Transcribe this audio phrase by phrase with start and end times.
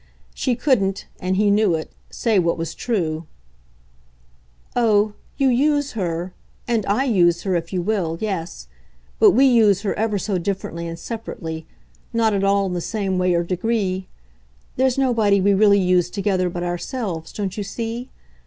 [0.33, 3.27] She couldn't and he knew it say what was true:
[4.75, 6.33] "Oh, you 'use' her,
[6.67, 8.67] and I use her, if you will, yes;
[9.19, 11.67] but we use her ever so differently and separately
[12.13, 14.07] not at all in the same way or degree.
[14.75, 18.09] There's nobody we really use together but ourselves, don't you see?